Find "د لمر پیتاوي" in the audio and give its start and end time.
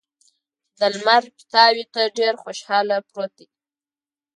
0.79-1.85